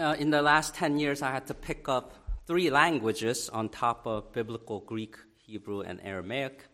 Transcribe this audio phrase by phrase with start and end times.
[0.00, 2.14] Uh, in the last 10 years, I had to pick up
[2.46, 6.64] three languages on top of biblical Greek, Hebrew, and Aramaic.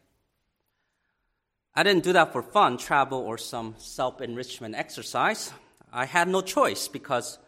[1.74, 5.52] I didn't do that for fun, travel, or some self enrichment exercise.
[5.92, 7.40] I had no choice because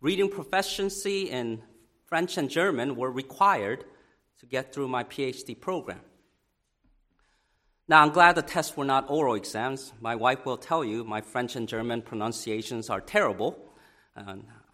[0.00, 1.60] reading proficiency in
[2.06, 3.84] French and German were required
[4.40, 6.00] to get through my PhD program.
[7.88, 9.92] Now, I'm glad the tests were not oral exams.
[10.00, 13.74] My wife will tell you my French and German pronunciations are terrible.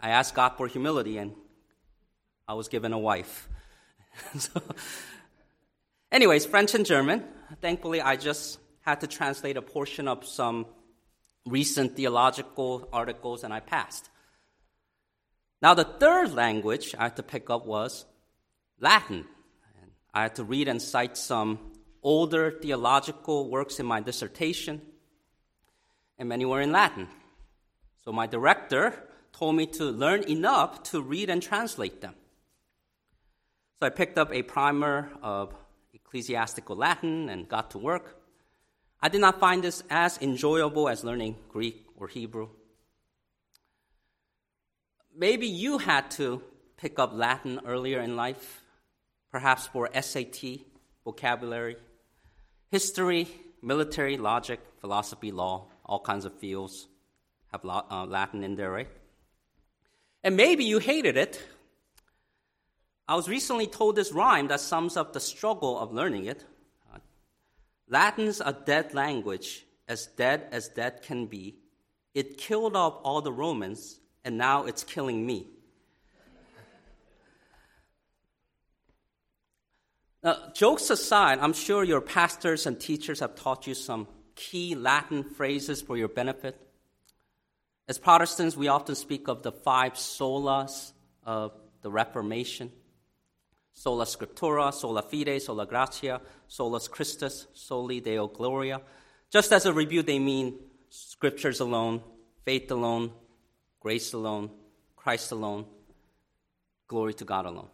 [0.03, 1.33] I asked God for humility, and
[2.49, 3.49] I was given a wife.
[4.37, 4.61] so,
[6.11, 7.23] anyways, French and German.
[7.61, 10.67] Thankfully, I just had to translate a portion of some
[11.47, 14.11] recent theological articles, and I passed.
[15.61, 18.05] Now, the third language I had to pick up was
[18.81, 19.25] Latin.
[20.13, 21.61] I had to read and cite some
[22.03, 24.83] older theological works in my dissertation,
[26.19, 27.07] and many were in Latin.
[28.05, 29.01] So my director
[29.33, 32.15] told me to learn enough to read and translate them.
[33.81, 35.55] So I picked up a primer of
[35.93, 38.19] ecclesiastical Latin and got to work.
[39.01, 42.49] I did not find this as enjoyable as learning Greek or Hebrew.
[45.17, 46.43] Maybe you had to
[46.77, 48.63] pick up Latin earlier in life,
[49.31, 50.61] perhaps for SAT,
[51.05, 51.77] vocabulary,
[52.71, 53.29] history,
[53.61, 56.87] military, logic, philosophy, law, all kinds of fields
[57.51, 58.89] have uh, Latin in there, right?
[60.25, 61.43] And maybe you hated it.
[63.09, 66.45] I was recently told this rhyme that sums up the struggle of learning it.
[67.89, 71.57] Latin's a dead language, as dead as dead can be.
[72.15, 75.49] It killed off all the Romans, and now it's killing me.
[80.23, 85.25] Now, jokes aside, I'm sure your pastors and teachers have taught you some key Latin
[85.25, 86.59] phrases for your benefit.
[87.89, 90.93] As Protestants, we often speak of the five solas
[91.25, 92.71] of the Reformation
[93.75, 98.83] sola scriptura, sola fide, sola gratia, solus Christus, soli deo gloria.
[99.31, 100.59] Just as a review, they mean
[100.91, 102.03] scriptures alone,
[102.45, 103.13] faith alone,
[103.81, 104.51] grace alone,
[104.95, 105.65] Christ alone,
[106.87, 107.69] glory to God alone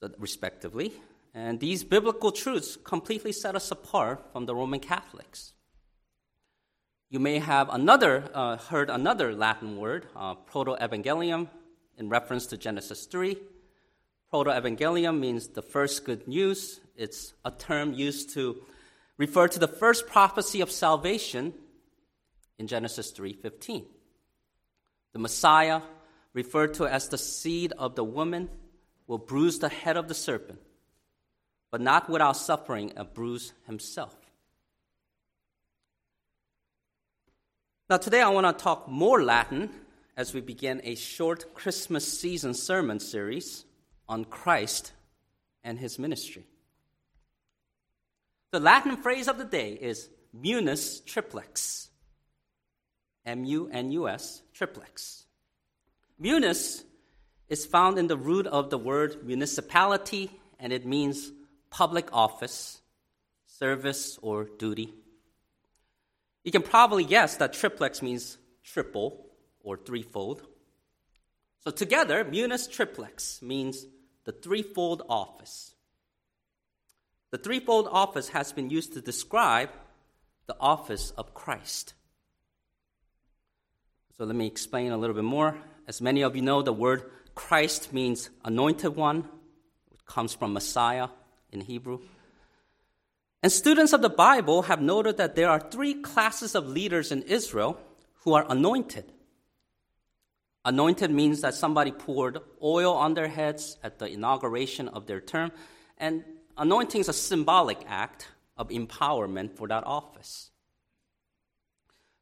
[0.00, 0.92] so, respectively.
[1.34, 5.52] And these biblical truths completely set us apart from the Roman Catholics.
[7.08, 11.48] You may have another, uh, heard another Latin word, uh, proto-evangelium,
[11.96, 13.36] in reference to Genesis 3.
[14.28, 16.80] Proto-evangelium means the first good news.
[16.96, 18.60] It's a term used to
[19.18, 21.54] refer to the first prophecy of salvation
[22.58, 23.86] in Genesis 3:15.
[25.12, 25.82] The Messiah,
[26.32, 28.50] referred to as the seed of the woman,
[29.06, 30.60] will bruise the head of the serpent,
[31.70, 34.25] but not without suffering a bruise himself.
[37.88, 39.70] Now, today I want to talk more Latin
[40.16, 43.64] as we begin a short Christmas season sermon series
[44.08, 44.90] on Christ
[45.62, 46.46] and his ministry.
[48.50, 51.88] The Latin phrase of the day is munus triplex.
[53.24, 55.24] M U N U S, triplex.
[56.18, 56.82] Munus
[57.48, 61.30] is found in the root of the word municipality, and it means
[61.70, 62.80] public office,
[63.46, 64.92] service, or duty.
[66.46, 69.26] You can probably guess that triplex means triple
[69.64, 70.46] or threefold.
[71.64, 73.84] So, together, munus triplex means
[74.24, 75.74] the threefold office.
[77.32, 79.70] The threefold office has been used to describe
[80.46, 81.94] the office of Christ.
[84.16, 85.58] So, let me explain a little bit more.
[85.88, 89.28] As many of you know, the word Christ means anointed one,
[89.88, 91.08] which comes from Messiah
[91.50, 92.02] in Hebrew.
[93.42, 97.22] And students of the Bible have noted that there are three classes of leaders in
[97.22, 97.78] Israel
[98.24, 99.12] who are anointed.
[100.64, 105.52] Anointed means that somebody poured oil on their heads at the inauguration of their term,
[105.96, 106.24] and
[106.56, 110.50] anointing is a symbolic act of empowerment for that office.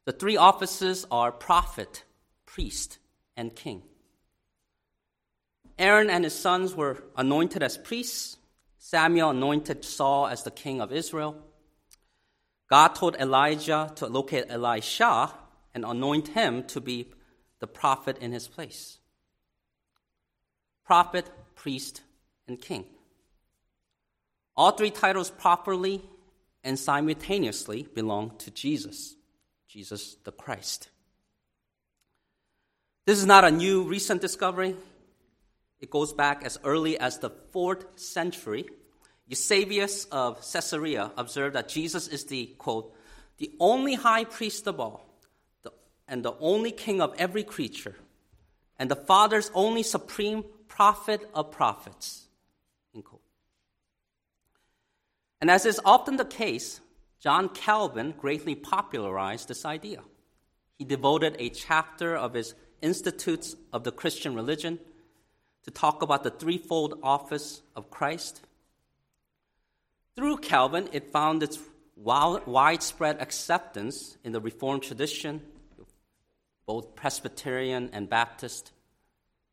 [0.04, 2.04] The three offices are prophet,
[2.44, 2.98] priest,
[3.34, 3.82] and king.
[5.78, 8.36] Aaron and his sons were anointed as priests.
[8.94, 11.34] Samuel anointed Saul as the king of Israel.
[12.70, 15.34] God told Elijah to locate Elisha
[15.74, 17.08] and anoint him to be
[17.58, 18.98] the prophet in his place.
[20.84, 22.02] Prophet, priest,
[22.46, 22.84] and king.
[24.56, 26.00] All three titles properly
[26.62, 29.16] and simultaneously belong to Jesus,
[29.66, 30.88] Jesus the Christ.
[33.06, 34.76] This is not a new recent discovery.
[35.80, 38.66] It goes back as early as the fourth century.
[39.26, 42.94] Eusebius of Caesarea observed that Jesus is the, quote,
[43.38, 45.06] the only high priest of all,
[45.62, 45.72] the,
[46.06, 47.96] and the only king of every creature,
[48.78, 52.24] and the Father's only supreme prophet of prophets.
[55.44, 56.80] And as is often the case,
[57.20, 60.00] John Calvin greatly popularized this idea.
[60.78, 64.78] He devoted a chapter of his Institutes of the Christian Religion
[65.64, 68.40] to talk about the threefold office of Christ.
[70.16, 71.58] Through Calvin, it found its
[71.96, 75.42] widespread acceptance in the Reformed tradition,
[76.66, 78.70] both Presbyterian and Baptist.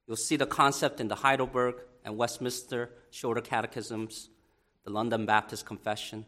[0.07, 1.75] You'll see the concept in the Heidelberg
[2.05, 4.29] and Westminster Shorter Catechisms,
[4.83, 6.25] the London Baptist Confession.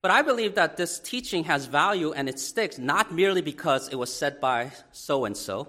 [0.00, 3.94] But I believe that this teaching has value and it sticks not merely because it
[3.94, 5.68] was said by so and so.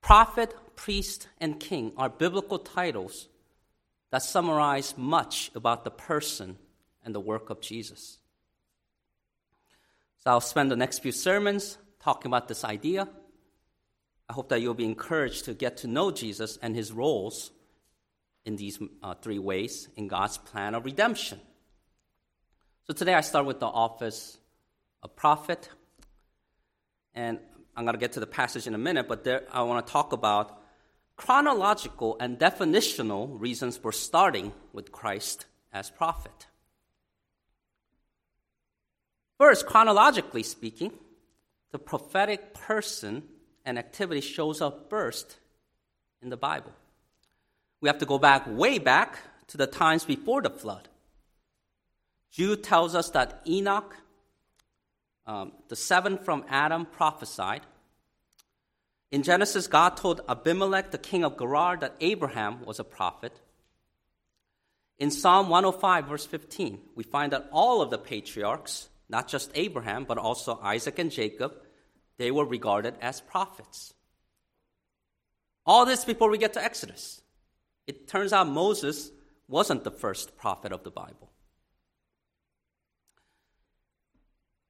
[0.00, 3.28] Prophet, priest, and king are biblical titles
[4.10, 6.56] that summarize much about the person
[7.04, 8.18] and the work of Jesus.
[10.18, 13.08] So I'll spend the next few sermons talking about this idea.
[14.28, 17.50] I hope that you'll be encouraged to get to know Jesus and his roles
[18.44, 21.40] in these uh, three ways in God's plan of redemption.
[22.86, 24.38] So today I start with the office
[25.02, 25.68] of prophet.
[27.14, 27.38] And
[27.76, 29.92] I'm going to get to the passage in a minute, but there, I want to
[29.92, 30.57] talk about
[31.18, 36.46] chronological and definitional reasons for starting with Christ as prophet.
[39.36, 40.92] First, chronologically speaking,
[41.72, 43.24] the prophetic person
[43.66, 45.38] and activity shows up first
[46.22, 46.72] in the Bible.
[47.80, 49.18] We have to go back way back
[49.48, 50.88] to the times before the flood.
[52.30, 53.94] Jude tells us that Enoch,
[55.26, 57.62] um, the seven from Adam, prophesied.
[59.10, 63.32] In Genesis, God told Abimelech, the king of Gerar, that Abraham was a prophet.
[64.98, 70.04] In Psalm 105, verse 15, we find that all of the patriarchs, not just Abraham,
[70.04, 71.54] but also Isaac and Jacob,
[72.18, 73.94] they were regarded as prophets.
[75.64, 77.22] All this before we get to Exodus.
[77.86, 79.10] It turns out Moses
[79.46, 81.30] wasn't the first prophet of the Bible.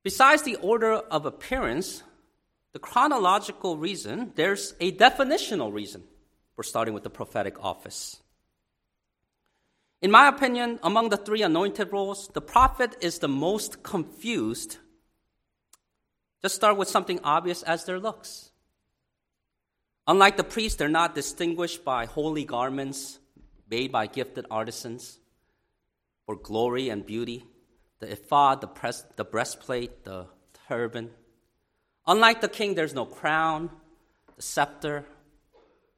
[0.05, 2.02] Besides the order of appearance,
[2.73, 6.05] the chronological reason, there's a definitional reason
[6.55, 8.20] for starting with the prophetic office.
[10.00, 14.79] In my opinion, among the three anointed roles, the prophet is the most confused.
[16.41, 18.53] Just start with something obvious as their looks.
[20.06, 23.19] Unlike the priests, they're not distinguished by holy garments
[23.69, 25.19] made by gifted artisans
[26.26, 27.44] for glory and beauty
[28.00, 30.26] the ephod, the, the breastplate, the
[30.69, 31.11] turban.
[32.08, 33.69] Unlike the king, there's no crown,
[34.34, 35.05] the scepter,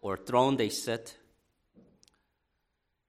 [0.01, 1.17] or throne they sit.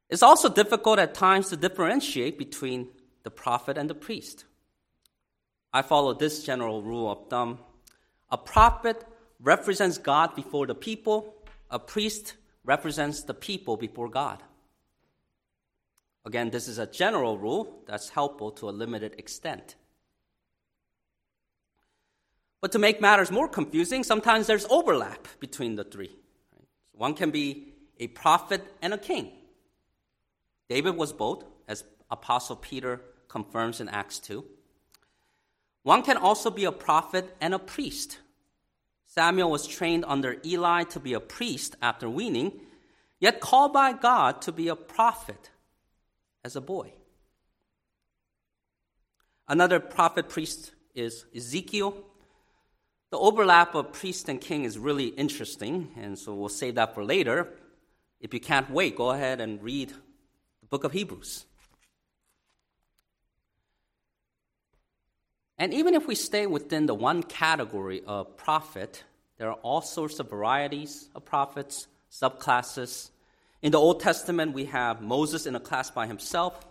[0.07, 2.89] It's also difficult at times to differentiate between
[3.24, 4.45] the prophet and the priest.
[5.74, 7.59] I follow this general rule of thumb
[8.30, 9.04] a prophet
[9.42, 11.36] represents God before the people,
[11.69, 14.42] a priest represents the people before God.
[16.25, 19.75] Again, this is a general rule that's helpful to a limited extent.
[22.62, 26.16] But to make matters more confusing, sometimes there's overlap between the three.
[26.94, 29.31] One can be a prophet and a king.
[30.69, 34.45] David was both, as Apostle Peter confirms in Acts 2.
[35.83, 38.19] One can also be a prophet and a priest.
[39.07, 42.54] Samuel was trained under Eli to be a priest after weaning,
[43.19, 45.50] yet called by God to be a prophet
[46.44, 46.94] as a boy.
[49.47, 51.95] Another prophet priest is Ezekiel.
[53.11, 57.03] The overlap of priest and king is really interesting, and so we'll save that for
[57.03, 57.49] later.
[58.19, 61.45] If you can't wait, go ahead and read the book of Hebrews.
[65.57, 69.03] And even if we stay within the one category of prophet,
[69.37, 73.11] there are all sorts of varieties of prophets, subclasses,
[73.61, 76.65] in the Old Testament, we have Moses in a class by himself.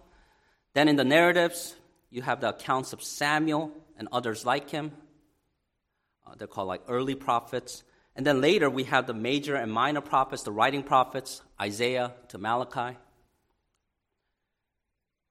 [0.74, 1.76] Then in the narratives,
[2.10, 4.92] you have the accounts of Samuel and others like him.
[6.26, 7.82] Uh, they're called like early prophets.
[8.16, 12.38] And then later, we have the major and minor prophets, the writing prophets, Isaiah to
[12.38, 12.98] Malachi.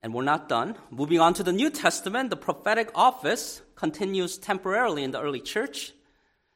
[0.01, 0.75] And we're not done.
[0.89, 5.93] Moving on to the New Testament, the prophetic office continues temporarily in the early church.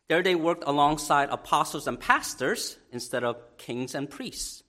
[0.08, 4.63] There they worked alongside apostles and pastors instead of kings and priests.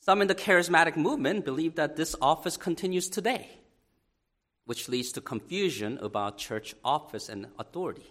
[0.00, 3.48] Some in the charismatic movement believe that this office continues today,
[4.64, 8.06] which leads to confusion about church office and authority.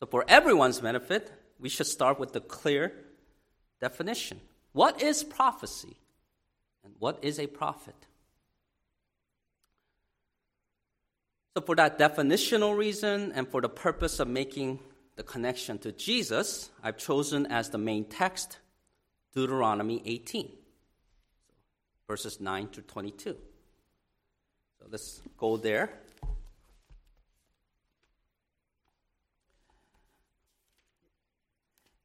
[0.00, 2.92] So, for everyone's benefit, we should start with the clear
[3.80, 4.40] definition.
[4.72, 5.96] What is prophecy?
[6.84, 7.94] And what is a prophet?
[11.56, 14.78] So, for that definitional reason and for the purpose of making
[15.16, 18.58] the connection to Jesus, I've chosen as the main text
[19.34, 20.48] Deuteronomy 18,
[22.06, 23.36] verses 9 to 22.
[24.78, 25.90] So, let's go there.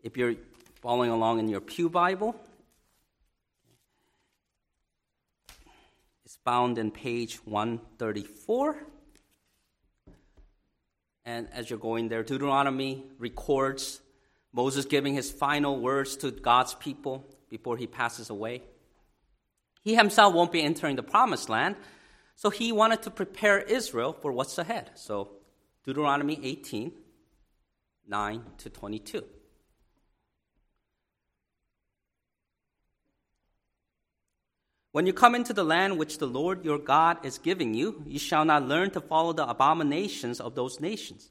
[0.02, 0.36] If you're
[0.82, 2.36] following along in your Pew Bible,
[6.26, 8.78] it's found in page 134.
[11.26, 14.02] And as you're going there, Deuteronomy records
[14.52, 18.62] Moses giving his final words to God's people before he passes away.
[19.84, 21.76] He himself won't be entering the promised land,
[22.36, 24.92] so he wanted to prepare Israel for what's ahead.
[24.96, 25.30] So,
[25.86, 26.92] Deuteronomy 18
[28.06, 29.24] 9 to 22.
[34.92, 38.20] When you come into the land which the Lord your God is giving you, you
[38.20, 41.30] shall not learn to follow the abominations of those nations.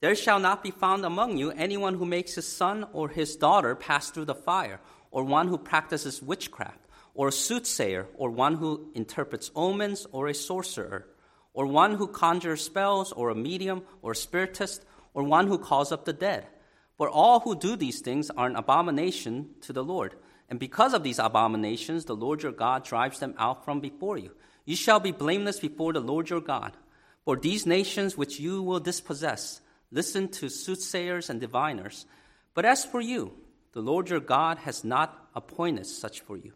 [0.00, 3.74] There shall not be found among you anyone who makes his son or his daughter
[3.74, 6.85] pass through the fire, or one who practices witchcraft,
[7.16, 11.06] or a soothsayer, or one who interprets omens, or a sorcerer,
[11.54, 15.90] or one who conjures spells, or a medium, or a spiritist, or one who calls
[15.90, 16.46] up the dead.
[16.98, 20.14] For all who do these things are an abomination to the Lord.
[20.48, 24.32] And because of these abominations, the Lord your God drives them out from before you.
[24.66, 26.76] You shall be blameless before the Lord your God.
[27.24, 32.04] For these nations which you will dispossess, listen to soothsayers and diviners.
[32.54, 33.32] But as for you,
[33.72, 36.52] the Lord your God has not appointed such for you.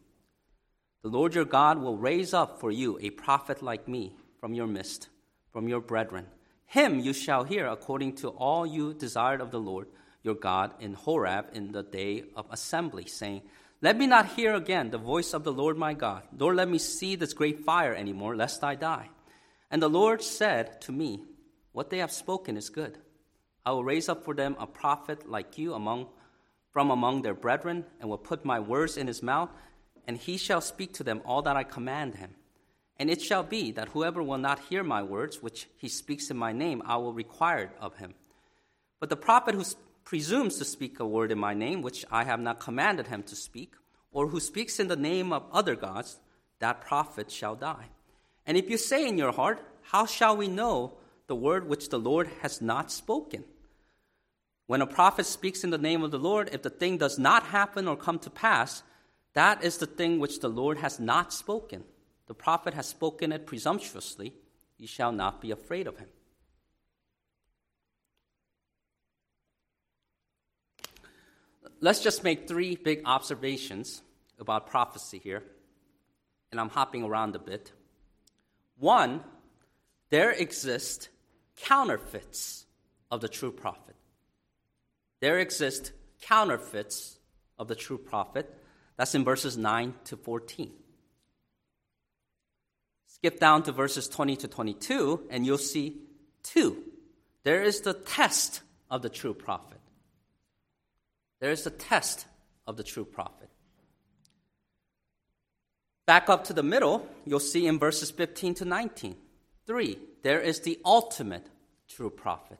[1.03, 4.67] The Lord your God will raise up for you a prophet like me from your
[4.67, 5.09] midst,
[5.53, 6.27] from your brethren.
[6.67, 9.89] Him you shall hear according to all you desired of the Lord
[10.23, 13.43] your God in Horeb in the day of assembly, saying,
[13.83, 16.77] let me not hear again the voice of the Lord my God, nor let me
[16.77, 19.09] see this great fire any more, lest I die.
[19.71, 21.25] And the Lord said to me,
[21.73, 22.99] What they have spoken is good.
[23.65, 26.09] I will raise up for them a prophet like you among,
[26.73, 29.49] from among their brethren, and will put my words in his mouth,
[30.07, 32.35] and he shall speak to them all that I command him.
[32.99, 36.37] And it shall be that whoever will not hear my words, which he speaks in
[36.37, 38.15] my name, I will require of him.
[38.99, 39.65] But the prophet who
[40.05, 43.37] presumes to speak a word in my name, which I have not commanded him to
[43.37, 43.73] speak,
[44.13, 46.19] or who speaks in the name of other gods,
[46.59, 47.87] that prophet shall die.
[48.47, 51.99] And if you say in your heart, How shall we know the word which the
[51.99, 53.45] Lord has not spoken?
[54.67, 57.45] When a prophet speaks in the name of the Lord, if the thing does not
[57.45, 58.83] happen or come to pass,
[59.35, 61.85] that is the thing which the Lord has not spoken.
[62.27, 64.35] The prophet has spoken it presumptuously.
[64.79, 66.09] Ye shall not be afraid of him.
[71.81, 74.03] let's just make three big observations
[74.39, 75.43] about prophecy here.
[76.51, 77.73] And I'm hopping around a bit.
[78.79, 79.21] One,
[80.11, 81.09] there exist
[81.57, 82.67] counterfeits
[83.11, 83.95] of the true prophet.
[85.21, 87.19] There exist counterfeits
[87.59, 88.53] of the true prophet.
[89.01, 90.71] That's in verses 9 to 14.
[93.07, 96.03] Skip down to verses 20 to 22, and you'll see
[96.43, 96.77] two.
[97.43, 99.81] There is the test of the true prophet.
[101.41, 102.27] There is the test
[102.67, 103.49] of the true prophet.
[106.05, 109.17] Back up to the middle, you'll see in verses 15 to 19.
[109.67, 111.47] Three, there is the ultimate
[111.89, 112.59] true prophet.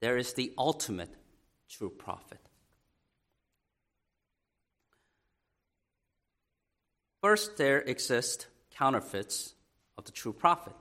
[0.00, 1.14] There is the ultimate
[1.70, 2.40] true prophet.
[7.22, 9.54] First, there exist counterfeits
[9.96, 10.74] of the true prophet.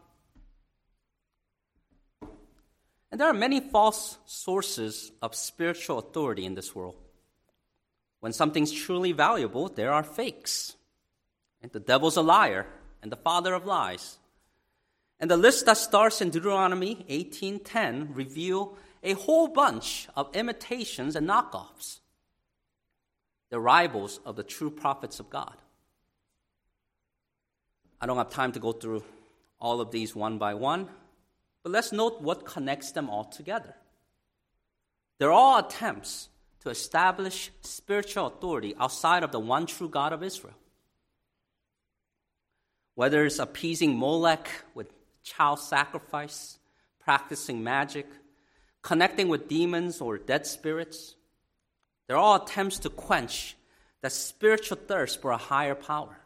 [3.11, 6.95] And there are many false sources of spiritual authority in this world.
[8.21, 10.75] When something's truly valuable, there are fakes.
[11.61, 12.65] And the devil's a liar
[13.03, 14.17] and the father of lies.
[15.19, 21.27] And the list that starts in Deuteronomy 18:10 reveal a whole bunch of imitations and
[21.27, 21.99] knockoffs.
[23.49, 25.61] The rivals of the true prophets of God.
[28.01, 29.03] I don't have time to go through
[29.59, 30.89] all of these one by one.
[31.63, 33.75] But let's note what connects them all together.
[35.19, 36.29] They're all attempts
[36.61, 40.55] to establish spiritual authority outside of the one true God of Israel.
[42.95, 44.87] Whether it's appeasing Molech with
[45.23, 46.57] child sacrifice,
[46.99, 48.07] practicing magic,
[48.81, 51.15] connecting with demons or dead spirits,
[52.07, 53.55] they're all attempts to quench
[54.01, 56.20] that spiritual thirst for a higher power.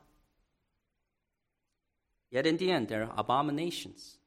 [2.32, 4.18] Yet in the end, they're abominations.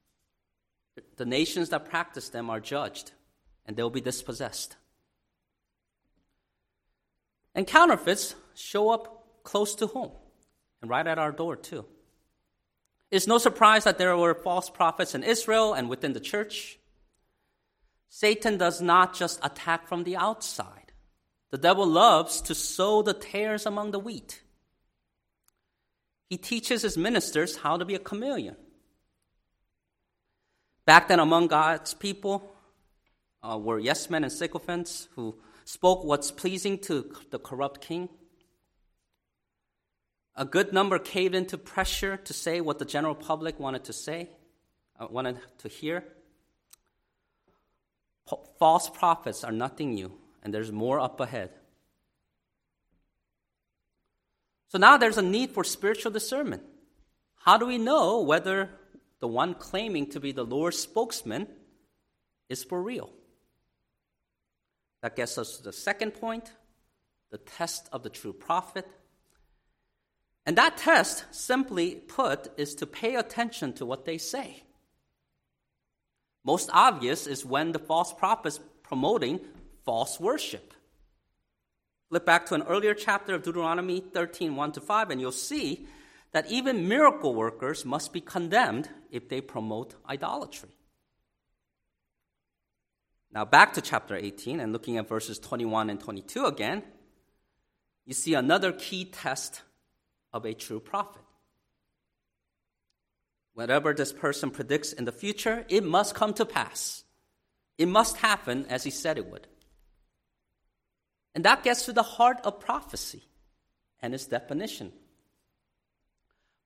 [1.17, 3.11] The nations that practice them are judged,
[3.65, 4.75] and they will be dispossessed.
[7.55, 10.11] And counterfeits show up close to home
[10.81, 11.85] and right at our door, too.
[13.11, 16.77] It's no surprise that there were false prophets in Israel and within the church.
[18.07, 20.93] Satan does not just attack from the outside.
[21.51, 24.41] The devil loves to sow the tares among the wheat.
[26.29, 28.55] He teaches his ministers how to be a chameleon.
[30.85, 32.51] Back then, among God's people
[33.41, 38.09] uh, were yes men and sycophants who spoke what's pleasing to the corrupt king.
[40.35, 44.29] A good number caved into pressure to say what the general public wanted to say,
[44.99, 46.03] uh, wanted to hear.
[48.59, 50.11] false prophets are nothing new,
[50.43, 51.49] and there's more up ahead.
[54.69, 56.63] So now there's a need for spiritual discernment.
[57.35, 58.69] How do we know whether
[59.19, 61.47] the one claiming to be the Lord's spokesman
[62.49, 63.11] is for real?
[65.01, 66.51] That gets us to the second point
[67.31, 68.87] the test of the true prophet.
[70.45, 74.63] And that test, simply put, is to pay attention to what they say.
[76.43, 79.39] Most obvious is when the false prophet is promoting
[79.85, 80.73] false worship.
[82.09, 85.85] Flip back to an earlier chapter of Deuteronomy 13, 1 to 5, and you'll see
[86.31, 90.69] that even miracle workers must be condemned if they promote idolatry.
[93.31, 96.81] Now, back to chapter 18 and looking at verses 21 and 22 again,
[98.05, 99.61] you see another key test
[100.33, 101.21] of a true prophet.
[103.53, 107.03] Whatever this person predicts in the future, it must come to pass.
[107.77, 109.45] It must happen as he said it would.
[111.35, 113.23] And that gets to the heart of prophecy
[114.01, 114.91] and its definition.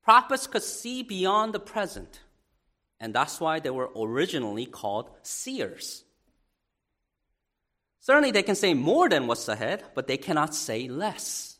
[0.02, 2.20] Prophets could see beyond the present,
[3.00, 6.04] and that's why they were originally called seers.
[8.00, 11.58] Certainly, they can say more than what's ahead, but they cannot say less.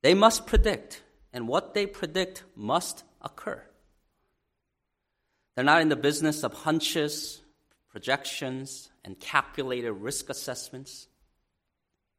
[0.00, 3.62] They must predict, and what they predict must occur.
[5.54, 7.42] They're not in the business of hunches,
[7.90, 11.08] projections, and calculated risk assessments.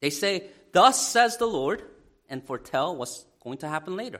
[0.04, 1.82] They say, Thus says the Lord,
[2.28, 4.20] and foretell what's going to happen later.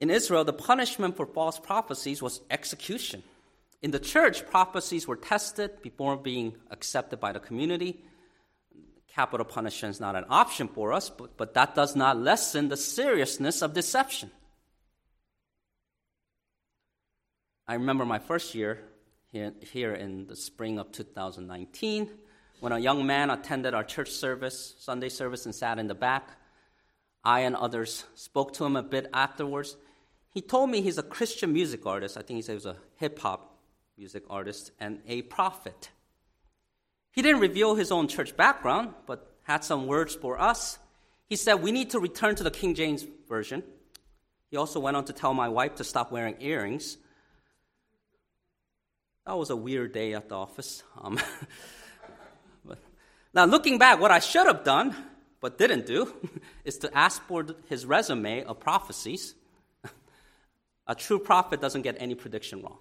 [0.00, 3.22] In Israel, the punishment for false prophecies was execution.
[3.80, 8.02] In the church, prophecies were tested before being accepted by the community.
[9.14, 12.76] Capital punishment is not an option for us, but, but that does not lessen the
[12.76, 14.32] seriousness of deception.
[17.68, 18.89] I remember my first year
[19.32, 22.08] here, here in the spring of 2019
[22.60, 26.28] when a young man attended our church service, Sunday service, and sat in the back.
[27.24, 29.76] I and others spoke to him a bit afterwards.
[30.32, 32.16] He told me he's a Christian music artist.
[32.16, 33.58] I think he said he was a hip hop
[33.96, 35.90] music artist and a prophet.
[37.10, 40.78] He didn't reveal his own church background, but had some words for us.
[41.26, 43.62] He said, We need to return to the King James Version.
[44.50, 46.98] He also went on to tell my wife to stop wearing earrings
[49.30, 50.82] that was a weird day at the office.
[51.00, 51.16] Um,
[52.64, 52.78] but
[53.32, 54.92] now, looking back, what I should have done,
[55.40, 56.12] but didn't do,
[56.64, 59.36] is to ask for his resume of prophecies.
[60.88, 62.78] a true prophet doesn't get any prediction wrong.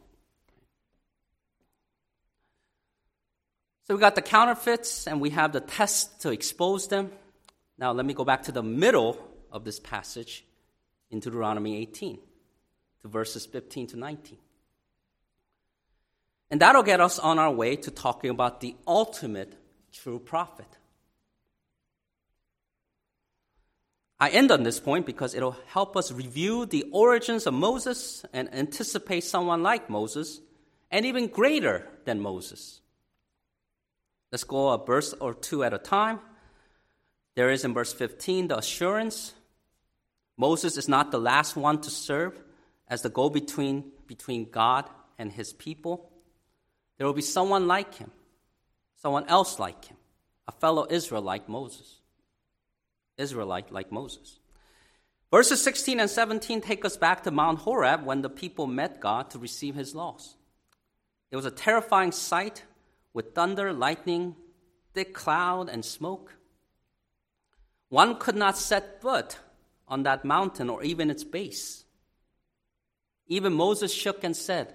[3.83, 7.11] So we got the counterfeits and we have the test to expose them.
[7.77, 10.43] Now, let me go back to the middle of this passage
[11.11, 12.17] in Deuteronomy 18,
[13.03, 14.39] to verses 15 to 19.
[16.51, 19.53] And that'll get us on our way to talking about the ultimate
[19.91, 20.65] true prophet.
[24.19, 28.53] I end on this point because it'll help us review the origins of Moses and
[28.53, 30.41] anticipate someone like Moses
[30.91, 32.81] and even greater than Moses.
[34.31, 36.19] Let's go a verse or two at a time.
[37.35, 39.33] There is in verse 15 the assurance
[40.39, 42.33] Moses is not the last one to serve
[42.87, 46.08] as the go between between God and his people.
[46.99, 48.11] There will be someone like him,
[48.97, 49.95] someone else like him,
[50.49, 52.01] a fellow Israelite like Moses.
[53.17, 54.39] Israelite like Moses.
[55.31, 59.29] Verses 16 and 17 take us back to Mount Horeb when the people met God
[59.29, 60.35] to receive his laws.
[61.31, 62.63] It was a terrifying sight
[63.13, 64.35] with thunder, lightning,
[64.93, 66.35] thick cloud, and smoke.
[67.87, 69.39] One could not set foot
[69.87, 71.85] on that mountain or even its base.
[73.27, 74.73] Even Moses shook and said,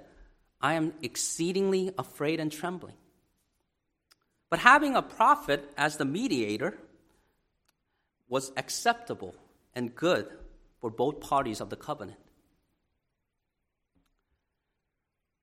[0.65, 2.95] I am exceedingly afraid and trembling.
[4.49, 6.79] But having a prophet as the mediator
[8.31, 9.35] was acceptable
[9.75, 10.27] and good
[10.81, 12.19] for both parties of the covenant.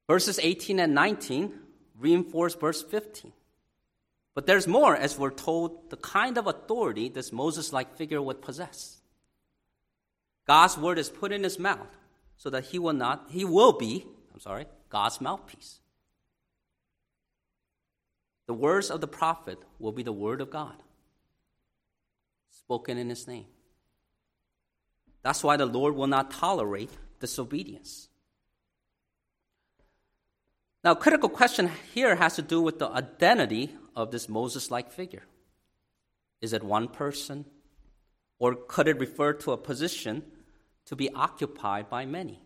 [0.07, 1.53] Verses 18 and 19
[1.99, 3.31] reinforce verse 15.
[4.33, 8.41] But there's more as we're told the kind of authority this Moses like figure would
[8.41, 8.97] possess.
[10.47, 11.95] God's word is put in his mouth
[12.37, 15.79] so that he will not, he will be, I'm sorry, God's mouthpiece.
[18.47, 20.75] The words of the prophet will be the word of God,
[22.49, 23.45] spoken in his name.
[25.23, 26.89] That's why the Lord will not tolerate
[27.19, 28.09] disobedience.
[30.83, 35.23] Now, critical question here has to do with the identity of this Moses like figure.
[36.41, 37.45] Is it one person?
[38.39, 40.23] Or could it refer to a position
[40.85, 42.41] to be occupied by many?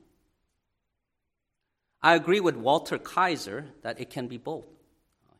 [2.05, 4.67] I agree with Walter Kaiser that it can be both.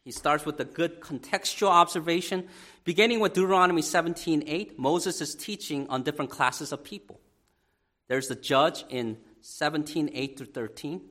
[0.04, 2.48] He starts with a good contextual observation.
[2.84, 7.22] Beginning with Deuteronomy 17:8, Moses is teaching on different classes of people.
[8.08, 11.08] There's the judge in 17:8 through 13.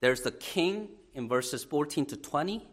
[0.00, 2.68] There's the king in verses 14 to 20.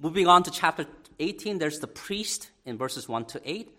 [0.00, 0.88] Moving on to chapter
[1.20, 3.78] 18, there's the priest in verses 1 to 8.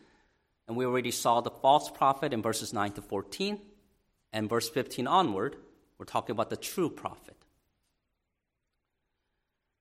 [0.69, 3.59] And we already saw the false prophet in verses 9 to 14.
[4.31, 5.57] And verse 15 onward,
[6.01, 7.37] we're talking about the true prophet.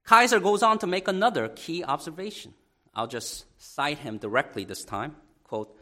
[0.04, 2.52] Kaiser goes on to make another key observation.
[2.94, 5.16] I'll just cite him directly this time.
[5.44, 5.74] Quote,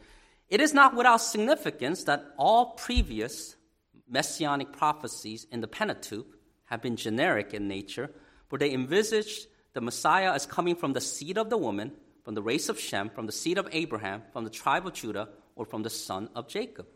[0.47, 3.57] it is not without significance that all previous
[4.07, 6.27] messianic prophecies in the Pentateuch
[6.67, 8.09] have been generic in nature,
[8.47, 11.91] for they envisaged the Messiah as coming from the seed of the woman,
[12.23, 15.27] from the race of Shem, from the seed of Abraham, from the tribe of Judah,
[15.57, 16.87] or from the son of Jacob.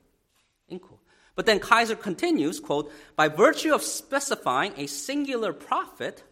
[1.36, 6.24] But then Kaiser continues, quote, by virtue of specifying a singular prophet,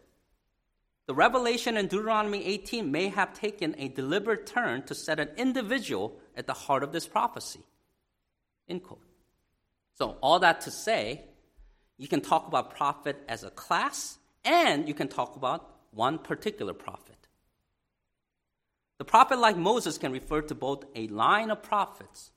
[1.07, 6.19] the revelation in Deuteronomy 18 may have taken a deliberate turn to set an individual
[6.35, 7.61] at the heart of this prophecy.
[8.69, 9.01] End quote.
[9.95, 11.25] So, all that to say,
[11.97, 16.73] you can talk about prophet as a class, and you can talk about one particular
[16.73, 17.27] prophet.
[18.97, 22.31] The prophet, like Moses, can refer to both a line of prophets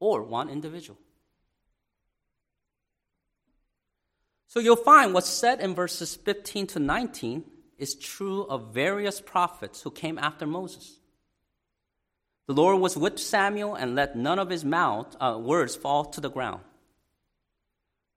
[0.00, 0.98] or one individual.
[4.56, 7.44] So you'll find what's said in verses 15 to 19
[7.76, 10.98] is true of various prophets who came after Moses.
[12.46, 16.22] The Lord was with Samuel and let none of his mouth uh, words fall to
[16.22, 16.62] the ground.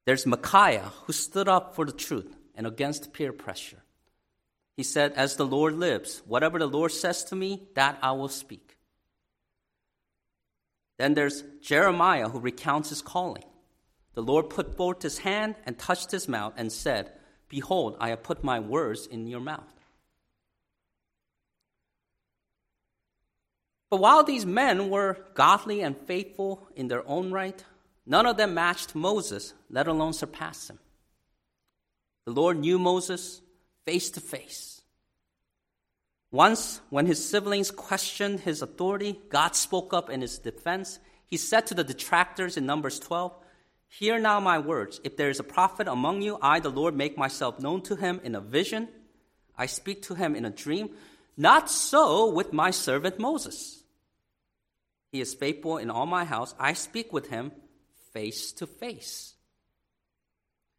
[0.05, 3.83] There's Micaiah who stood up for the truth and against peer pressure.
[4.77, 8.29] He said, As the Lord lives, whatever the Lord says to me, that I will
[8.29, 8.77] speak.
[10.97, 13.43] Then there's Jeremiah who recounts his calling.
[14.13, 17.11] The Lord put forth his hand and touched his mouth and said,
[17.47, 19.73] Behold, I have put my words in your mouth.
[23.89, 27.63] But while these men were godly and faithful in their own right,
[28.05, 30.79] none of them matched Moses, let alone surpassed him.
[32.25, 33.41] The Lord knew Moses
[33.85, 34.81] face to face.
[36.31, 40.99] Once, when his siblings questioned his authority, God spoke up in his defense.
[41.25, 43.33] He said to the detractors in Numbers 12,
[43.89, 45.01] Hear now my words.
[45.03, 48.21] If there is a prophet among you, I, the Lord, make myself known to him
[48.23, 48.87] in a vision.
[49.57, 50.91] I speak to him in a dream.
[51.35, 53.83] Not so with my servant Moses.
[55.11, 56.53] He is faithful in all my house.
[56.59, 57.51] I speak with him
[58.13, 59.33] face to face.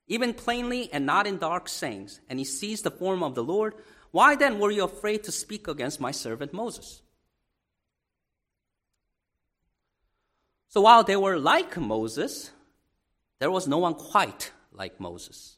[0.07, 2.20] Even plainly and not in dark sayings.
[2.29, 3.75] And he sees the form of the Lord.
[4.12, 7.03] Why then were you afraid to speak against my servant Moses?
[10.68, 12.53] So while they were like Moses,
[13.40, 15.57] there was no one quite like Moses.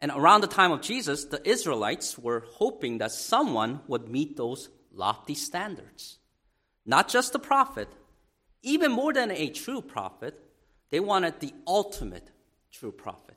[0.00, 4.68] And around the time of Jesus, the Israelites were hoping that someone would meet those
[4.92, 6.18] lofty standards.
[6.86, 7.88] Not just a prophet,
[8.62, 10.38] even more than a true prophet,
[10.90, 12.30] they wanted the ultimate
[12.70, 13.36] true prophet.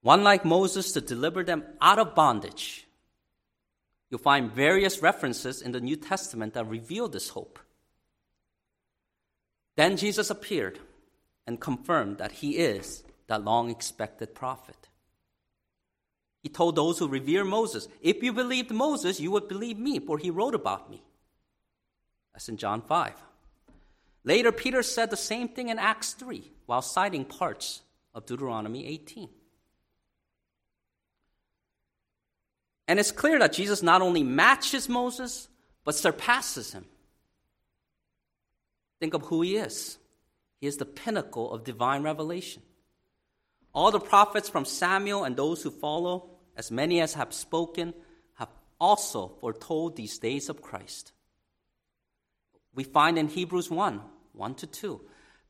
[0.00, 2.86] One like Moses to deliver them out of bondage.
[4.10, 7.58] You'll find various references in the New Testament that reveal this hope.
[9.76, 10.78] Then Jesus appeared
[11.46, 14.88] and confirmed that he is that long expected prophet.
[16.42, 20.18] He told those who revere Moses, If you believed Moses, you would believe me, for
[20.18, 21.02] he wrote about me.
[22.32, 23.14] That's in John 5.
[24.24, 27.82] Later, Peter said the same thing in Acts 3 while citing parts
[28.14, 29.28] of Deuteronomy 18.
[32.88, 35.48] And it's clear that Jesus not only matches Moses,
[35.84, 36.84] but surpasses him.
[39.02, 39.98] Think of who he is.
[40.60, 42.62] He is the pinnacle of divine revelation.
[43.74, 47.94] All the prophets from Samuel and those who follow, as many as have spoken,
[48.34, 51.10] have also foretold these days of Christ.
[52.76, 54.00] We find in Hebrews 1
[54.34, 55.00] 1 to 2.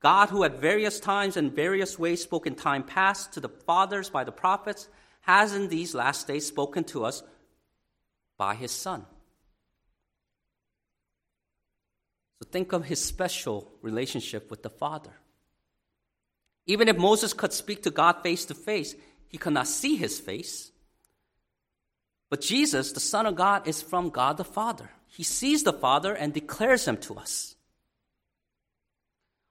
[0.00, 4.08] God, who at various times and various ways spoke in time past to the fathers
[4.08, 4.88] by the prophets,
[5.20, 7.22] has in these last days spoken to us
[8.38, 9.04] by his Son
[12.42, 15.12] So think of his special relationship with the Father.
[16.66, 18.96] Even if Moses could speak to God face to face,
[19.28, 20.72] he could not see his face.
[22.30, 24.90] But Jesus, the Son of God, is from God the Father.
[25.06, 27.54] He sees the Father and declares him to us.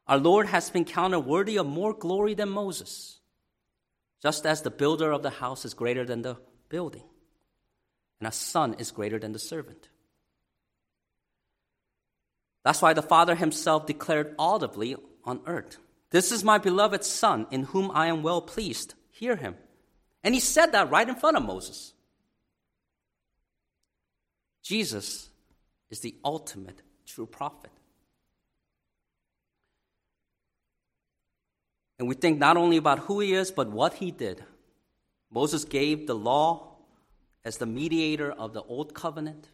[0.05, 3.21] Our Lord has been counted worthy of more glory than Moses,
[4.21, 6.35] just as the builder of the house is greater than the
[6.67, 7.07] building,
[8.19, 9.87] and a son is greater than the servant.
[12.63, 15.77] That's why the Father himself declared audibly on earth,
[16.11, 18.93] This is my beloved Son, in whom I am well pleased.
[19.11, 19.55] Hear him.
[20.23, 21.93] And he said that right in front of Moses.
[24.63, 25.29] Jesus
[25.89, 27.71] is the ultimate true prophet.
[31.97, 34.43] And we think not only about who he is, but what he did.
[35.31, 36.77] Moses gave the law
[37.45, 39.49] as the mediator of the old covenant.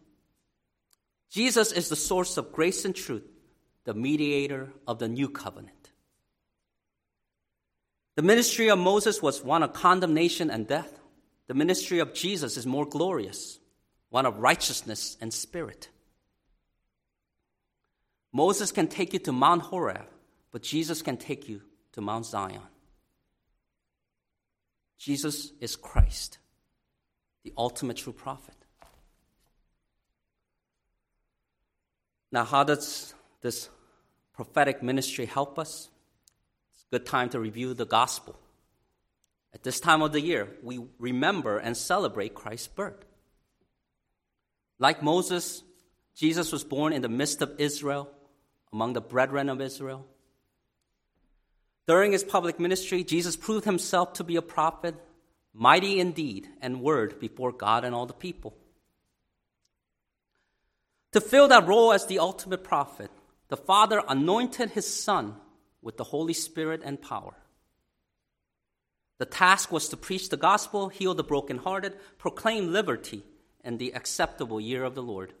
[1.30, 3.28] Jesus is the source of grace and truth,
[3.84, 5.90] the mediator of the new covenant.
[8.16, 10.98] The ministry of Moses was one of condemnation and death.
[11.46, 13.58] The ministry of Jesus is more glorious,
[14.10, 15.88] one of righteousness and spirit.
[18.32, 20.06] Moses can take you to Mount Horeb,
[20.50, 21.62] but Jesus can take you
[21.92, 22.60] to Mount Zion.
[24.98, 26.38] Jesus is Christ,
[27.44, 28.57] the ultimate true prophet.
[32.30, 33.68] Now, how does this
[34.34, 35.88] prophetic ministry help us?
[36.72, 38.38] It's a good time to review the gospel.
[39.54, 43.04] At this time of the year, we remember and celebrate Christ's birth.
[44.78, 45.62] Like Moses,
[46.14, 48.10] Jesus was born in the midst of Israel,
[48.72, 50.06] among the brethren of Israel.
[51.86, 54.94] During his public ministry, Jesus proved himself to be a prophet,
[55.54, 58.54] mighty in deed and word before God and all the people.
[61.12, 63.10] To fill that role as the ultimate prophet,
[63.48, 65.36] the Father anointed his Son
[65.80, 67.34] with the Holy Spirit and power.
[69.18, 73.22] The task was to preach the gospel, heal the brokenhearted, proclaim liberty
[73.64, 75.32] and the acceptable year of the Lord.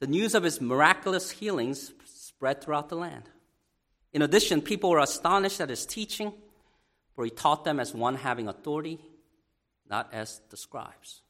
[0.00, 3.30] The news of his miraculous healings spread throughout the land.
[4.12, 6.32] In addition, people were astonished at his teaching,
[7.14, 9.00] for he taught them as one having authority,
[9.88, 11.22] not as the scribes.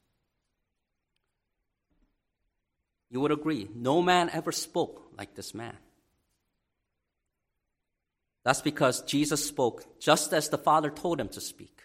[3.09, 5.77] You would agree, no man ever spoke like this man.
[8.43, 11.83] That's because Jesus spoke just as the Father told him to speak.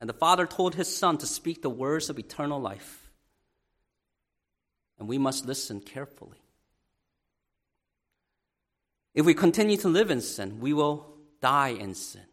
[0.00, 3.10] And the Father told his Son to speak the words of eternal life.
[4.98, 6.40] And we must listen carefully.
[9.14, 11.06] If we continue to live in sin, we will
[11.40, 12.24] die in sin.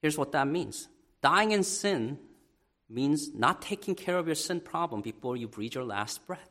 [0.00, 0.88] Here's what that means
[1.20, 2.18] dying in sin
[2.88, 6.50] means not taking care of your sin problem before you breathe your last breath.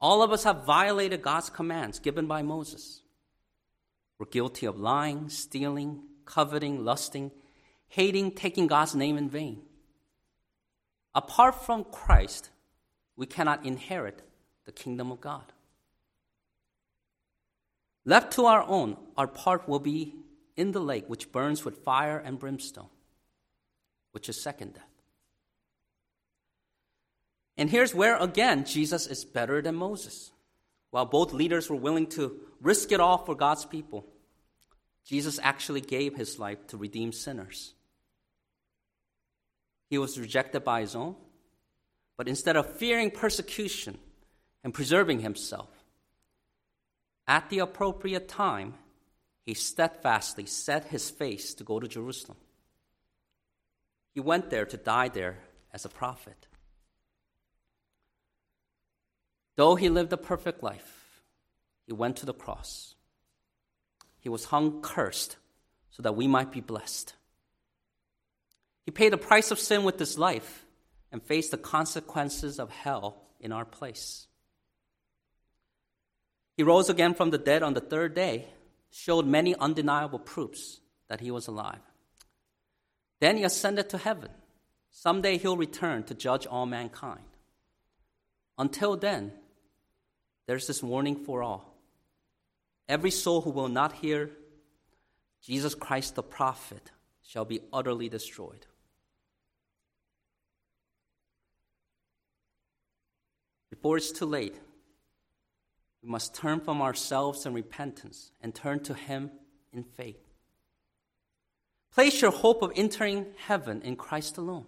[0.00, 3.02] All of us have violated God's commands given by Moses.
[4.18, 7.30] We're guilty of lying, stealing, coveting, lusting,
[7.88, 9.62] hating, taking God's name in vain.
[11.14, 12.50] Apart from Christ,
[13.16, 14.22] we cannot inherit
[14.66, 15.44] the kingdom of God.
[18.04, 20.14] Left to our own, our part will be
[20.56, 22.88] in the lake which burns with fire and brimstone,
[24.18, 24.82] which is second death.
[27.56, 30.32] And here's where, again, Jesus is better than Moses.
[30.90, 34.04] While both leaders were willing to risk it all for God's people,
[35.04, 37.74] Jesus actually gave his life to redeem sinners.
[39.88, 41.14] He was rejected by his own,
[42.16, 43.98] but instead of fearing persecution
[44.64, 45.68] and preserving himself,
[47.28, 48.74] at the appropriate time,
[49.46, 52.38] he steadfastly set his face to go to Jerusalem.
[54.14, 55.38] He went there to die there
[55.72, 56.46] as a prophet.
[59.56, 61.22] Though he lived a perfect life,
[61.86, 62.94] he went to the cross.
[64.20, 65.36] He was hung cursed
[65.90, 67.14] so that we might be blessed.
[68.84, 70.64] He paid the price of sin with his life
[71.10, 74.26] and faced the consequences of hell in our place.
[76.56, 78.46] He rose again from the dead on the third day,
[78.90, 81.80] showed many undeniable proofs that he was alive.
[83.20, 84.30] Then he ascended to heaven.
[84.90, 87.24] Someday he'll return to judge all mankind.
[88.56, 89.32] Until then,
[90.46, 91.76] there's this warning for all.
[92.88, 94.30] Every soul who will not hear
[95.42, 96.90] Jesus Christ the prophet
[97.22, 98.66] shall be utterly destroyed.
[103.70, 104.56] Before it's too late,
[106.02, 109.30] we must turn from ourselves in repentance and turn to Him
[109.72, 110.27] in faith.
[111.94, 114.66] Place your hope of entering heaven in Christ alone.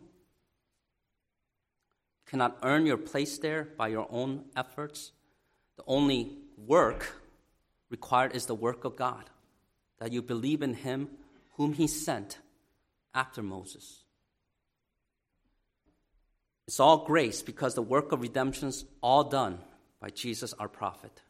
[2.27, 5.13] You cannot earn your place there by your own efforts.
[5.77, 7.15] The only work
[7.89, 9.31] required is the work of God,
[9.99, 11.09] that you believe in Him
[11.53, 12.39] whom He sent
[13.15, 14.05] after Moses.
[16.67, 19.59] It's all grace because the work of redemption is all done
[20.01, 21.21] by Jesus our prophet.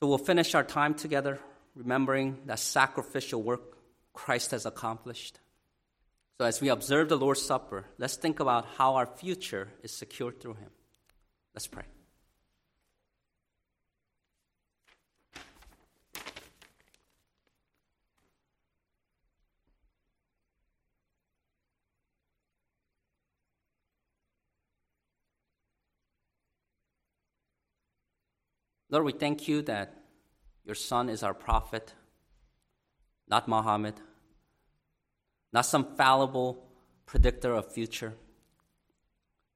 [0.00, 1.38] So we'll finish our time together
[1.74, 3.76] remembering that sacrificial work
[4.12, 5.38] Christ has accomplished.
[6.38, 10.40] So as we observe the Lord's Supper, let's think about how our future is secured
[10.40, 10.70] through him.
[11.54, 11.84] Let's pray.
[28.90, 30.01] Lord, we thank you that
[30.64, 31.94] your son is our prophet,
[33.28, 33.94] not Muhammad,
[35.52, 36.64] not some fallible
[37.06, 38.14] predictor of future,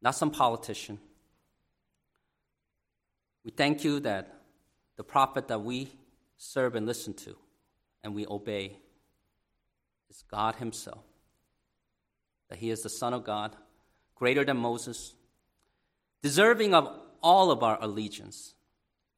[0.02, 0.98] not some politician.
[3.44, 4.42] We thank you that
[4.96, 5.92] the prophet that we
[6.36, 7.36] serve and listen to
[8.02, 8.78] and we obey
[10.10, 11.04] is God Himself.
[12.48, 13.56] That He is the Son of God,
[14.14, 15.14] greater than Moses,
[16.22, 16.88] deserving of
[17.22, 18.54] all of our allegiance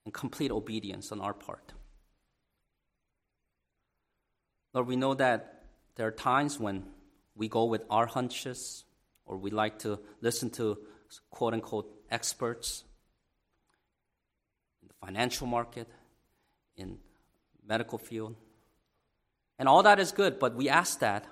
[0.04, 1.72] and complete obedience on our part.
[4.74, 5.64] Lord, we know that
[5.96, 6.84] there are times when
[7.34, 8.84] we go with our hunches
[9.26, 10.78] or we like to listen to
[11.30, 12.84] quote unquote experts
[14.82, 15.88] in the financial market,
[16.76, 16.98] in
[17.66, 18.34] medical field.
[19.58, 21.26] And all that is good, but we ask that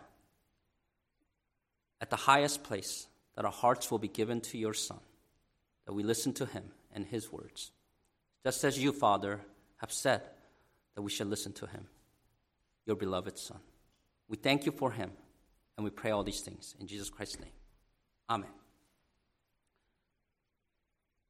[2.00, 5.00] at the highest place that our hearts will be given to your son,
[5.86, 7.70] that we listen to him and his words
[8.46, 9.40] just as you, Father,
[9.78, 10.22] have said
[10.94, 11.88] that we should listen to him,
[12.86, 13.58] your beloved Son.
[14.28, 15.10] We thank you for him,
[15.76, 17.52] and we pray all these things in Jesus Christ's name.
[18.30, 18.50] Amen.